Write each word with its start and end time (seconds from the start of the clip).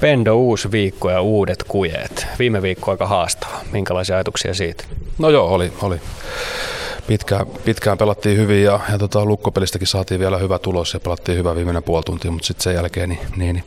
Pendo 0.00 0.34
uusi 0.34 0.72
viikko 0.72 1.10
ja 1.10 1.20
uudet 1.20 1.64
kujeet. 1.68 2.26
Viime 2.38 2.62
viikko 2.62 2.90
aika 2.90 3.06
haastava. 3.06 3.60
Minkälaisia 3.72 4.16
ajatuksia 4.16 4.54
siitä? 4.54 4.84
No 5.18 5.30
joo, 5.30 5.54
oli. 5.54 5.72
oli. 5.82 6.00
Pitkään, 7.06 7.46
pitkään 7.46 7.98
pelattiin 7.98 8.36
hyvin 8.36 8.62
ja, 8.62 8.80
ja 8.92 8.98
tota, 8.98 9.24
lukkopelistäkin 9.24 9.86
saatiin 9.86 10.20
vielä 10.20 10.38
hyvä 10.38 10.58
tulos 10.58 10.94
ja 10.94 11.00
pelattiin 11.00 11.38
hyvä 11.38 11.54
viimeinen 11.54 11.82
puoli 11.82 12.02
tuntia, 12.02 12.30
mutta 12.30 12.46
sitten 12.46 12.64
sen 12.64 12.74
jälkeen 12.74 13.08
niin, 13.08 13.20
niin, 13.36 13.54
niin, 13.54 13.64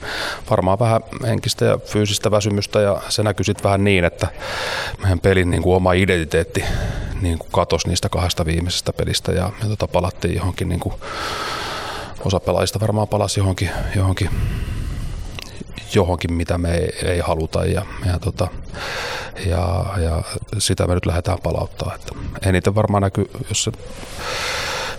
varmaan 0.50 0.80
vähän 0.80 1.02
henkistä 1.24 1.66
ja 1.66 1.78
fyysistä 1.78 2.32
väsymystä 2.32 2.82
ja 2.82 3.02
se 3.10 3.24
näkyy 3.24 3.44
sitten 3.44 3.64
vähän 3.64 3.84
niin, 3.84 4.06
että 4.06 4.28
meidän 5.02 5.20
pelin 5.20 5.52
niin 5.52 5.64
kuin 5.64 5.76
oma 5.76 5.94
identiteetti 5.94 6.64
niin 7.22 7.38
kuin 7.38 7.50
katosi 7.52 7.88
niistä 7.88 8.10
kahdesta 8.10 8.46
viimeisestä 8.46 8.94
pelistä 8.94 9.32
ja, 9.32 9.52
ja 9.62 9.70
tota, 9.70 9.88
palattiin 9.88 10.36
johonkin, 10.36 10.70
niin 10.70 10.80
kuin, 10.80 10.96
osa 12.26 12.40
pelaajista 12.40 12.80
varmaan 12.80 13.08
palasi 13.08 13.40
johonkin, 13.40 13.70
johonkin 13.96 14.30
johonkin, 15.94 16.34
mitä 16.34 16.58
me 16.58 16.78
ei, 16.78 16.94
ei 17.04 17.20
haluta 17.20 17.66
ja, 17.66 17.86
ja, 18.06 18.20
tota, 18.20 18.48
ja, 19.46 19.86
ja, 20.04 20.24
sitä 20.58 20.88
me 20.88 20.94
nyt 20.94 21.06
lähdetään 21.06 21.38
palauttaa. 21.44 21.96
Että 21.96 22.16
eniten 22.50 22.76
varmaan 22.76 23.04
näkyy, 23.04 23.30
jos 23.50 23.64
se, 23.64 23.72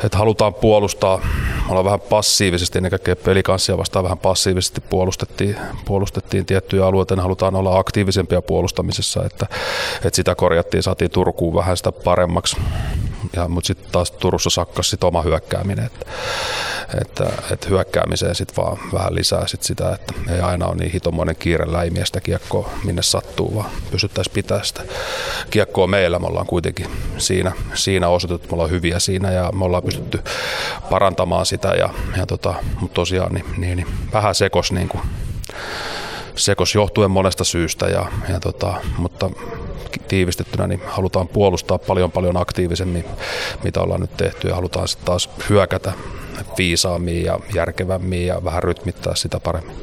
että 0.05 0.19
halutaan 0.19 0.55
puolustaa, 0.55 1.21
ollaan 1.69 1.85
vähän 1.85 2.01
passiivisesti, 2.01 2.79
ennen 2.79 2.91
kaikkea 2.91 3.17
pelikanssia 3.17 3.79
vastaan 3.79 4.03
vähän 4.03 4.19
passiivisesti 4.19 4.81
puolustettiin, 4.81 5.57
puolustettiin 5.85 6.47
tiettyjä 6.47 6.87
alueita, 6.87 7.17
ne 7.17 7.23
halutaan 7.23 7.55
olla 7.55 7.79
aktiivisempia 7.79 8.43
puolustamisessa, 8.43 9.25
että, 9.25 9.47
että 10.05 10.17
sitä 10.17 10.35
korjattiin, 10.35 10.83
saatiin 10.83 11.11
Turkuun 11.11 11.55
vähän 11.55 11.77
sitä 11.77 11.93
paremmaksi 11.93 12.57
ja, 13.37 13.49
mutta 13.49 13.67
sitten 13.67 13.93
taas 13.93 14.11
Turussa 14.11 14.51
sakkas 14.51 14.91
sit 14.91 15.05
oma 15.05 15.23
hyökkääminen, 15.23 15.87
että, 15.87 16.07
että, 17.01 17.27
että 17.51 17.69
hyökkäämiseen 17.69 18.35
sitten 18.35 18.65
vaan 18.65 18.79
vähän 18.93 19.15
lisää 19.15 19.47
sit 19.47 19.63
sitä, 19.63 19.93
että 19.93 20.15
ei 20.35 20.41
aina 20.41 20.67
ole 20.67 20.77
niin 20.77 20.93
hitomoinen 20.93 21.37
kiire 21.37 21.73
läimiestä 21.73 22.21
kiekkoa 22.21 22.71
minne 22.85 23.03
sattuu, 23.03 23.57
vaan 23.57 23.71
pystyttäisiin 23.91 24.35
pitää 24.35 24.63
sitä 24.63 24.83
kiekkoa 25.51 25.87
meillä. 25.87 26.19
Me 26.19 26.27
ollaan 26.27 26.47
kuitenkin 26.47 26.87
siinä, 27.19 27.53
siinä 27.75 28.09
osoitettu, 28.09 28.49
me 28.49 28.53
ollaan 28.55 28.71
hyviä 28.71 28.99
siinä 28.99 29.31
ja 29.31 29.51
me 29.53 29.65
ollaan 29.65 29.83
pystytty 29.83 30.21
parantamaan 30.91 31.47
sitä, 31.47 31.69
ja, 31.69 31.89
ja 32.17 32.27
tota, 32.27 32.55
mutta 32.81 32.95
tosiaan 32.95 33.35
niin, 33.35 33.45
niin, 33.57 33.77
niin 33.77 33.89
vähän 34.13 34.35
sekos 34.35 34.73
niin 34.73 34.89
kuin, 34.89 35.03
sekos 36.37 36.75
johtuen 36.75 37.11
monesta 37.11 37.45
syystä, 37.45 37.87
ja, 37.87 38.07
ja 38.29 38.41
tota, 38.41 38.75
mutta 38.99 39.31
tiivistettynä 40.09 40.67
niin 40.67 40.81
halutaan 40.87 41.29
puolustaa 41.29 41.79
paljon 41.79 42.13
paljon 42.13 42.37
aktiivisemmin, 42.37 43.05
mitä 43.65 43.81
ollaan 43.81 44.01
nyt 44.01 44.17
tehty 44.17 44.49
ja 44.49 44.55
halutaan 44.55 44.89
sitten 44.89 45.07
taas 45.07 45.31
hyökätä 45.49 45.93
viisaammin 46.59 47.25
ja 47.25 47.39
järkevämmin 47.55 48.27
ja 48.27 48.45
vähän 48.45 48.63
rytmittää 48.63 49.15
sitä 49.15 49.41
paremmin. 49.41 49.77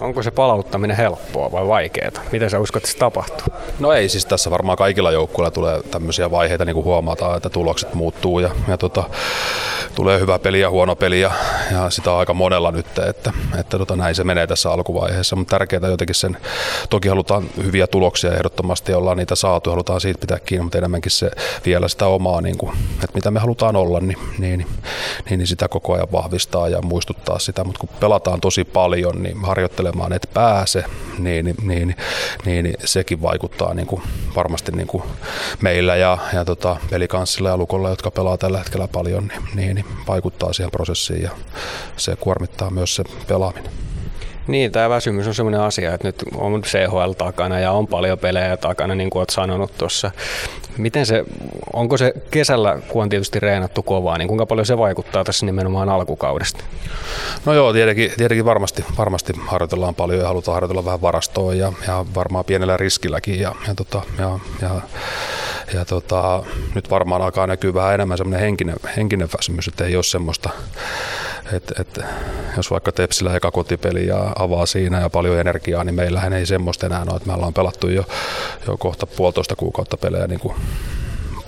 Onko 0.00 0.22
se 0.22 0.30
palauttaminen 0.30 0.96
helppoa 0.96 1.52
vai 1.52 1.68
vaikeaa? 1.68 2.10
Miten 2.32 2.50
sä 2.50 2.60
uskot, 2.60 2.82
että 2.82 2.92
se 2.92 2.98
tapahtuu? 2.98 3.54
No 3.80 3.92
ei, 3.92 4.08
siis 4.08 4.26
tässä 4.26 4.50
varmaan 4.50 4.78
kaikilla 4.78 5.12
joukkueilla 5.12 5.50
tulee 5.50 5.82
tämmöisiä 5.90 6.30
vaiheita, 6.30 6.64
niin 6.64 6.74
kuin 6.74 6.84
huomataan, 6.84 7.36
että 7.36 7.50
tulokset 7.50 7.94
muuttuu 7.94 8.38
ja, 8.38 8.50
ja 8.68 8.78
tota, 8.78 9.04
tulee 9.94 10.20
hyvä 10.20 10.38
peli 10.38 10.60
ja 10.60 10.70
huono 10.70 10.96
peli 10.96 11.20
ja, 11.20 11.30
ja 11.72 11.90
sitä 11.90 12.12
on 12.12 12.18
aika 12.18 12.34
monella 12.34 12.72
nyt, 12.72 12.98
että, 12.98 13.32
että 13.58 13.78
tota, 13.78 13.96
näin 13.96 14.14
se 14.14 14.24
menee 14.24 14.46
tässä 14.46 14.70
alkuvaiheessa, 14.70 15.36
mutta 15.36 15.50
tärkeää 15.50 15.88
jotenkin 15.88 16.14
sen, 16.14 16.36
toki 16.90 17.08
halutaan 17.08 17.44
hyviä 17.64 17.86
tuloksia 17.86 18.34
ehdottomasti 18.34 18.92
ja 18.92 18.98
ollaan 18.98 19.16
niitä 19.16 19.34
saatu, 19.34 19.70
halutaan 19.70 20.00
siitä 20.00 20.20
pitää 20.20 20.38
kiinni, 20.38 20.62
mutta 20.62 20.78
enemmänkin 20.78 21.12
se 21.12 21.30
vielä 21.66 21.88
sitä 21.88 22.06
omaa, 22.06 22.40
niin 22.40 22.58
kuin, 22.58 22.72
että 22.94 23.14
mitä 23.14 23.30
me 23.30 23.40
halutaan 23.40 23.76
olla, 23.76 24.00
niin, 24.00 24.18
niin, 24.38 24.66
niin, 25.30 25.38
niin 25.38 25.46
sitä 25.46 25.68
koko 25.68 25.94
ajan 25.94 26.12
vahvistaa 26.12 26.68
ja 26.68 26.82
muistuttaa 26.82 27.38
sitä, 27.38 27.64
mutta 27.64 27.80
kun 27.80 27.88
pelataan 28.00 28.40
tosi 28.40 28.64
paljon, 28.64 29.22
niin 29.22 29.44
harjoittelemaan 29.44 30.12
et 30.12 30.30
pääse, 30.34 30.84
niin, 31.18 31.44
niin, 31.44 31.56
niin, 31.62 32.64
niin, 32.64 32.74
sekin 32.84 33.22
vaikuttaa 33.22 33.74
niin 33.74 33.86
kuin 33.86 34.02
varmasti 34.36 34.72
niin 34.72 34.86
kuin 34.86 35.02
meillä 35.60 35.96
ja, 35.96 36.18
ja 36.32 36.44
tota, 36.44 36.76
pelikanssilla 36.90 37.48
ja 37.48 37.56
lukolla, 37.56 37.90
jotka 37.90 38.10
pelaa 38.10 38.38
tällä 38.38 38.58
hetkellä 38.58 38.88
paljon, 38.88 39.28
niin, 39.28 39.42
niin, 39.54 39.74
niin 39.74 39.86
vaikuttaa 40.08 40.52
siihen 40.52 40.70
prosessiin 40.70 41.22
ja 41.22 41.30
se 41.96 42.16
kuormittaa 42.16 42.70
myös 42.70 42.94
se 42.94 43.04
pelaaminen. 43.28 43.72
Niin, 44.46 44.72
tämä 44.72 44.88
väsymys 44.88 45.26
on 45.26 45.34
sellainen 45.34 45.60
asia, 45.60 45.94
että 45.94 46.08
nyt 46.08 46.24
on 46.36 46.62
CHL 46.62 47.12
takana 47.18 47.58
ja 47.58 47.72
on 47.72 47.86
paljon 47.86 48.18
pelejä 48.18 48.56
takana, 48.56 48.94
niin 48.94 49.10
kuin 49.10 49.20
olet 49.20 49.30
sanonut 49.30 49.78
tuossa. 49.78 50.10
Miten 50.78 51.06
se, 51.06 51.24
onko 51.72 51.96
se 51.96 52.14
kesällä, 52.30 52.78
kun 52.88 53.02
on 53.02 53.08
tietysti 53.08 53.40
reenattu 53.40 53.82
kovaa, 53.82 54.18
niin 54.18 54.28
kuinka 54.28 54.46
paljon 54.46 54.66
se 54.66 54.78
vaikuttaa 54.78 55.24
tässä 55.24 55.46
nimenomaan 55.46 55.88
alkukaudesta? 55.88 56.64
No 57.46 57.52
joo, 57.52 57.72
tietenkin, 57.72 58.12
tietenkin 58.16 58.44
varmasti, 58.44 58.84
varmasti 58.98 59.32
harjoitellaan 59.46 59.94
paljon 59.94 60.20
ja 60.20 60.26
halutaan 60.26 60.54
harjoitella 60.54 60.84
vähän 60.84 61.02
varastoa 61.02 61.54
ja, 61.54 61.72
ja 61.86 62.04
varmaan 62.14 62.44
pienellä 62.44 62.76
riskilläkin 62.76 63.40
ja, 63.40 63.54
ja, 63.68 63.74
tota, 63.74 64.02
ja, 64.18 64.38
ja 64.62 64.70
ja 65.72 65.84
tota, 65.84 66.42
nyt 66.74 66.90
varmaan 66.90 67.22
alkaa 67.22 67.46
näkyä 67.46 67.74
vähän 67.74 67.94
enemmän 67.94 68.18
semmoinen 68.18 68.40
henkinen, 68.40 68.76
henkinen 68.96 69.28
väsymys, 69.38 69.68
että 69.68 69.84
ei 69.84 69.96
ole 69.96 70.02
semmoista, 70.02 70.50
että, 71.52 71.74
että 71.80 72.04
jos 72.56 72.70
vaikka 72.70 72.92
Tepsillä 72.92 73.36
eka 73.36 73.50
kotipeli 73.50 74.06
ja 74.06 74.32
avaa 74.38 74.66
siinä 74.66 75.00
ja 75.00 75.10
paljon 75.10 75.40
energiaa, 75.40 75.84
niin 75.84 75.94
meillähän 75.94 76.32
ei 76.32 76.46
semmoista 76.46 76.86
enää 76.86 77.02
ole, 77.02 77.16
että 77.16 77.28
me 77.28 77.34
ollaan 77.34 77.54
pelattu 77.54 77.88
jo, 77.88 78.04
jo 78.66 78.76
kohta 78.76 79.06
puolitoista 79.06 79.56
kuukautta 79.56 79.96
pelejä 79.96 80.26
niin 80.26 80.40
kuin 80.40 80.54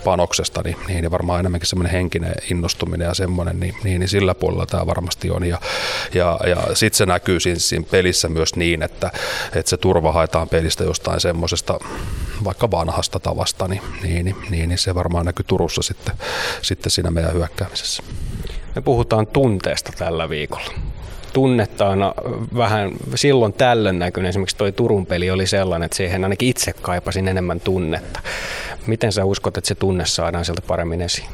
panoksesta, 0.07 0.63
niin, 0.65 0.77
niin 0.89 1.11
varmaan 1.11 1.41
enemmänkin 1.41 1.69
semmoinen 1.69 1.93
henkinen 1.93 2.35
innostuminen 2.51 3.07
ja 3.07 3.15
semmoinen, 3.15 3.61
niin, 3.61 3.75
niin, 3.85 4.01
niin 4.01 4.09
sillä 4.09 4.35
puolella 4.35 4.67
tämä 4.67 4.87
varmasti 4.87 5.31
on. 5.31 5.45
Ja, 5.45 5.61
ja, 6.15 6.39
ja 6.47 6.57
sitten 6.75 6.99
se 6.99 7.07
näkyy 7.07 7.41
siinä, 7.41 7.59
siinä 7.59 7.87
pelissä 7.91 8.29
myös 8.29 8.57
niin, 8.57 8.83
että, 8.83 9.11
että 9.55 9.71
se 9.71 9.77
turva 9.77 10.13
haetaan 10.13 10.49
pelistä 10.49 10.85
jostain 10.85 11.21
semmoisesta 11.21 11.79
vaikka 12.45 12.71
vanhasta 12.71 13.21
tavasta, 13.21 13.69
niin, 13.69 13.83
niin, 14.03 14.37
niin, 14.51 14.69
niin 14.69 14.79
se 14.79 14.95
varmaan 14.95 15.27
näkyy 15.27 15.45
Turussa 15.49 15.83
sitten, 15.83 16.15
sitten 16.63 16.91
siinä 16.91 17.11
meidän 17.11 17.33
hyökkäämisessä. 17.33 18.03
Me 18.77 18.83
puhutaan 18.83 19.27
tunteesta 19.27 19.93
tällä 19.99 20.29
viikolla 20.29 20.71
tunnetta 21.33 21.89
on 21.89 22.15
vähän 22.57 22.91
silloin 23.15 23.53
tällöin 23.53 23.99
näkynyt. 23.99 24.29
Esimerkiksi 24.29 24.57
tuo 24.57 24.73
Turun 24.73 25.07
peli 25.07 25.31
oli 25.31 25.47
sellainen, 25.47 25.87
että 25.87 25.97
siihen 25.97 26.25
ainakin 26.25 26.49
itse 26.49 26.73
kaipasin 26.73 27.29
enemmän 27.29 27.61
tunnetta. 27.61 28.21
Miten 28.87 29.13
sä 29.13 29.25
uskot, 29.25 29.57
että 29.57 29.69
se 29.69 29.75
tunne 29.75 30.07
saadaan 30.07 30.45
sieltä 30.45 30.63
paremmin 30.67 31.03
esiin? 31.03 31.29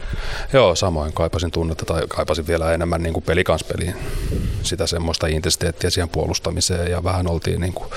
Joo, 0.53 0.75
samoin 0.75 1.13
kaipasin 1.13 1.51
tunnetta 1.51 1.85
tai 1.85 2.03
kaipasin 2.09 2.47
vielä 2.47 2.73
enemmän 2.73 3.03
niin 3.03 3.13
kuin 3.13 3.25
pelikanspeliin 3.25 3.95
sitä 4.63 4.87
semmoista 4.87 5.27
intensiteettiä 5.27 5.91
siihen 5.91 6.09
puolustamiseen 6.09 6.91
ja 6.91 7.05
vähän 7.05 7.31
oltiin 7.31 7.61
niin 7.61 7.73
kuin 7.73 7.91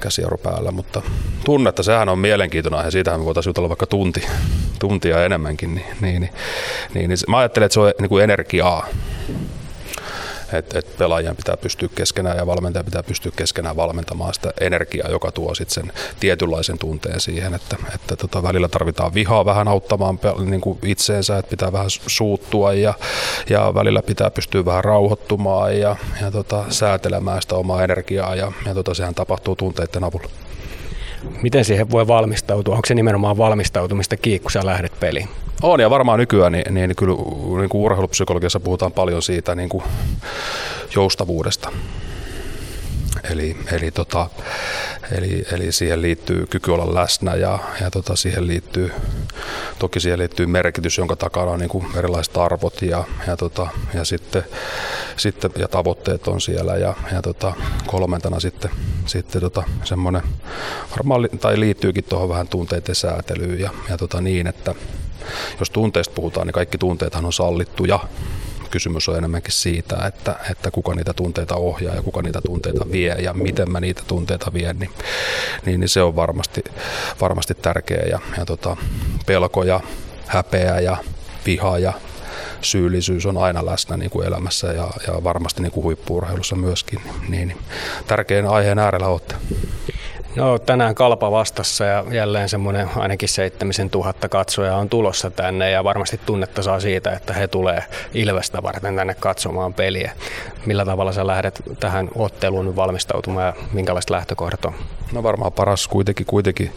käsijarru 0.00 0.38
päällä, 0.38 0.70
mutta 0.70 1.02
tunnetta, 1.44 1.82
sehän 1.82 2.08
on 2.08 2.18
mielenkiintoinen 2.18 2.84
ja 2.84 2.90
siitähän 2.90 3.20
me 3.20 3.26
voitaisiin 3.26 3.50
jutella 3.50 3.68
vaikka 3.68 3.86
tunti, 3.86 4.22
tuntia 4.78 5.24
enemmänkin, 5.24 5.74
niin, 5.74 5.86
niin, 6.00 6.20
niin, 6.20 6.32
niin, 6.94 7.08
niin 7.08 7.18
mä 7.28 7.38
ajattelen, 7.38 7.66
että 7.66 7.74
se 7.74 7.80
on 7.80 7.92
niin 7.98 8.08
kuin 8.08 8.24
energiaa 8.24 8.86
että 10.52 10.78
et 10.78 10.98
pelaajien 10.98 11.36
pitää 11.36 11.56
pystyä 11.56 11.88
keskenään 11.94 12.36
ja 12.36 12.46
valmentajan 12.46 12.84
pitää 12.84 13.02
pystyä 13.02 13.32
keskenään 13.36 13.76
valmentamaan 13.76 14.34
sitä 14.34 14.52
energiaa, 14.60 15.10
joka 15.10 15.32
tuo 15.32 15.54
sitten 15.54 15.74
sen 15.74 15.92
tietynlaisen 16.20 16.78
tunteen 16.78 17.20
siihen, 17.20 17.54
että, 17.54 17.76
että 17.94 18.16
tota, 18.16 18.42
välillä 18.42 18.68
tarvitaan 18.68 19.14
vihaa 19.14 19.44
vähän 19.44 19.68
auttamaan 19.68 20.18
niin 20.44 20.60
kuin 20.60 20.78
itseensä, 20.82 21.38
että 21.38 21.50
pitää 21.50 21.72
vähän 21.72 21.90
suuttua 21.90 22.72
ja, 22.72 22.94
ja 23.50 23.74
välillä 23.74 24.02
pitää 24.02 24.30
pystyä 24.30 24.64
vähän 24.64 24.84
rauhoittumaan 24.84 25.78
ja, 25.78 25.96
ja 26.20 26.30
tota, 26.30 26.64
säätelemään 26.70 27.42
sitä 27.42 27.54
omaa 27.54 27.84
energiaa 27.84 28.34
ja, 28.34 28.52
ja 28.66 28.74
tota, 28.74 28.94
sehän 28.94 29.14
tapahtuu 29.14 29.56
tunteiden 29.56 30.04
avulla. 30.04 30.47
Miten 31.42 31.64
siihen 31.64 31.90
voi 31.90 32.06
valmistautua? 32.06 32.74
Onko 32.74 32.86
se 32.86 32.94
nimenomaan 32.94 33.38
valmistautumista 33.38 34.16
kiinni, 34.16 34.38
kun 34.38 34.50
sä 34.50 34.66
lähdet 34.66 34.92
peliin? 35.00 35.28
On 35.62 35.80
ja 35.80 35.90
varmaan 35.90 36.18
nykyään 36.18 36.52
niin, 36.52 36.74
niin 36.74 36.96
kyllä 36.96 37.14
niin 37.60 37.68
kuin 37.68 37.82
urheilupsykologiassa 37.82 38.60
puhutaan 38.60 38.92
paljon 38.92 39.22
siitä 39.22 39.54
niin 39.54 39.68
kuin 39.68 39.84
joustavuudesta. 40.94 41.72
Eli, 43.30 43.56
eli, 43.72 43.90
tota, 43.90 44.30
eli, 45.12 45.44
eli 45.52 45.72
siihen 45.72 46.02
liittyy 46.02 46.46
kyky 46.46 46.70
olla 46.70 46.94
läsnä 46.94 47.34
ja, 47.34 47.58
ja 47.80 47.90
tota, 47.90 48.16
siihen 48.16 48.46
liittyy, 48.46 48.92
toki 49.78 50.00
siihen 50.00 50.18
liittyy 50.18 50.46
merkitys, 50.46 50.98
jonka 50.98 51.16
takana 51.16 51.50
on 51.50 51.58
niin 51.58 51.68
kuin 51.68 51.86
erilaiset 51.96 52.36
arvot 52.36 52.82
ja, 52.82 53.04
ja, 53.26 53.36
tota, 53.36 53.68
ja, 53.94 54.04
sitten, 54.04 54.44
sitten, 55.16 55.50
ja 55.58 55.68
tavoitteet 55.68 56.28
on 56.28 56.40
siellä 56.40 56.76
ja, 56.76 56.94
ja 57.12 57.22
tota, 57.22 57.52
kolmantena 57.86 58.40
sitten, 58.40 58.70
sitten 59.06 59.40
tota, 59.40 59.62
semmoinen, 59.84 60.22
varmaan 60.90 61.28
tai 61.40 61.60
liittyykin 61.60 62.04
tuohon 62.04 62.28
vähän 62.28 62.48
tunteiden 62.48 62.94
säätelyyn 62.94 63.60
ja, 63.60 63.70
ja 63.88 63.96
tota, 63.96 64.20
niin, 64.20 64.46
että 64.46 64.74
jos 65.60 65.70
tunteista 65.70 66.14
puhutaan, 66.14 66.46
niin 66.46 66.54
kaikki 66.54 66.78
tunteethan 66.78 67.24
on 67.24 67.32
sallittuja. 67.32 68.00
Kysymys 68.70 69.08
on 69.08 69.16
enemmänkin 69.16 69.52
siitä, 69.52 69.96
että, 70.06 70.36
että 70.50 70.70
kuka 70.70 70.94
niitä 70.94 71.12
tunteita 71.12 71.56
ohjaa 71.56 71.94
ja 71.94 72.02
kuka 72.02 72.22
niitä 72.22 72.40
tunteita 72.40 72.86
vie 72.92 73.14
ja 73.14 73.34
miten 73.34 73.70
mä 73.70 73.80
niitä 73.80 74.02
tunteita 74.06 74.52
vien, 74.52 74.78
niin, 74.78 74.90
niin, 75.66 75.80
niin 75.80 75.88
se 75.88 76.02
on 76.02 76.16
varmasti, 76.16 76.64
varmasti 77.20 77.54
tärkeä. 77.54 78.02
Ja, 78.10 78.18
ja 78.38 78.46
tota, 78.46 78.76
pelko 79.26 79.62
ja 79.62 79.80
häpeä 80.26 80.80
ja 80.80 80.96
viha 81.46 81.78
ja 81.78 81.92
syyllisyys 82.62 83.26
on 83.26 83.38
aina 83.38 83.66
läsnä 83.66 83.96
niin 83.96 84.10
kuin 84.10 84.26
elämässä 84.26 84.66
ja, 84.66 84.90
ja 85.06 85.24
varmasti 85.24 85.62
niin 85.62 85.72
kuin 85.72 85.84
huippuurheilussa 85.84 86.56
myöskin. 86.56 87.00
Niin, 87.28 87.48
niin 87.48 87.58
tärkeän 88.06 88.46
aiheen 88.46 88.78
äärellä 88.78 89.06
olette. 89.06 89.34
No 90.38 90.58
tänään 90.58 90.94
Kalpa 90.94 91.30
vastassa 91.30 91.84
ja 91.84 92.04
jälleen 92.10 92.48
semmoinen 92.48 92.88
ainakin 92.96 93.28
seitsemisen 93.28 93.90
tuhatta 93.90 94.28
katsoja 94.28 94.76
on 94.76 94.88
tulossa 94.88 95.30
tänne 95.30 95.70
ja 95.70 95.84
varmasti 95.84 96.20
tunnetta 96.26 96.62
saa 96.62 96.80
siitä, 96.80 97.12
että 97.12 97.32
he 97.32 97.48
tulee 97.48 97.84
Ilvestä 98.14 98.62
varten 98.62 98.96
tänne 98.96 99.14
katsomaan 99.14 99.74
peliä. 99.74 100.12
Millä 100.66 100.84
tavalla 100.84 101.12
sä 101.12 101.26
lähdet 101.26 101.62
tähän 101.80 102.08
otteluun 102.14 102.76
valmistautumaan 102.76 103.46
ja 103.46 103.52
minkälaiset 103.72 104.10
lähtökohdat 104.10 104.64
on? 104.64 104.74
No 105.12 105.22
varmaan 105.22 105.52
paras 105.52 105.88
kuitenkin, 105.88 106.26
kuitenkin 106.26 106.72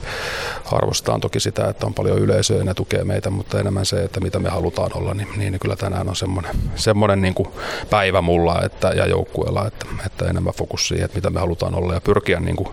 arvostaan 0.71 1.21
toki 1.21 1.39
sitä, 1.39 1.69
että 1.69 1.85
on 1.85 1.93
paljon 1.93 2.17
yleisöä 2.17 2.57
ja 2.57 2.63
ne 2.63 2.73
tukee 2.73 3.03
meitä, 3.03 3.29
mutta 3.29 3.59
enemmän 3.59 3.85
se, 3.85 4.03
että 4.03 4.19
mitä 4.19 4.39
me 4.39 4.49
halutaan 4.49 4.91
olla, 4.93 5.13
niin, 5.13 5.27
niin 5.37 5.59
kyllä 5.59 5.75
tänään 5.75 6.09
on 6.09 6.15
semmoinen, 6.15 6.55
semmoinen 6.75 7.21
niin 7.21 7.33
kuin 7.33 7.47
päivä 7.89 8.21
mulla 8.21 8.61
että, 8.61 8.87
ja 8.87 9.05
joukkueella, 9.05 9.67
että, 9.67 9.85
että 10.05 10.25
enemmän 10.25 10.53
fokus 10.53 10.87
siihen, 10.87 11.05
että 11.05 11.17
mitä 11.17 11.29
me 11.29 11.39
halutaan 11.39 11.75
olla 11.75 11.93
ja 11.93 12.01
pyrkiä 12.01 12.39
niin 12.39 12.55
kuin 12.55 12.69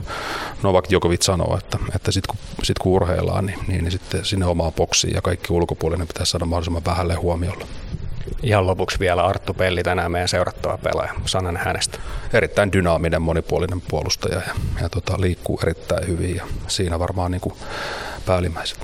Novak 0.79 0.91
Djokovic 0.91 1.23
sanoo, 1.23 1.59
että, 1.59 1.79
että 1.95 2.13
sitten 2.13 2.37
kun, 2.37 2.65
sit 2.65 2.79
kun 2.79 2.93
urheillaan, 2.93 3.47
niin, 3.47 3.59
niin, 3.69 3.85
niin 3.85 3.93
sitten 3.93 4.25
sinne 4.25 4.47
omaan 4.47 4.73
boksiin 4.73 5.15
ja 5.15 5.23
kaikki 5.23 5.53
ulkopuolinen 5.53 6.07
pitäisi 6.07 6.31
saada 6.31 6.45
mahdollisimman 6.45 6.85
vähälle 6.85 7.15
huomiolla. 7.15 7.67
Ihan 8.43 8.67
lopuksi 8.67 8.99
vielä 8.99 9.25
Arttu 9.25 9.55
Pelli 9.55 9.83
tänään 9.83 10.13
meidän 10.13 10.29
seurattava 10.29 10.79
pelaaja. 10.79 11.13
Sanan 11.27 11.57
hänestä. 11.57 11.99
Erittäin 12.33 12.73
dynaaminen, 12.73 13.23
monipuolinen 13.23 13.81
puolustaja 13.81 14.35
ja, 14.47 14.55
ja 14.83 14.89
tota, 14.89 15.21
liikkuu 15.21 15.61
erittäin 15.63 16.07
hyvin 16.09 16.37
ja 16.37 16.45
siinä 16.69 16.99
varmaan 16.99 17.31
niin 17.31 17.41
kuin 17.41 17.55
päällimmäiset. 18.27 18.79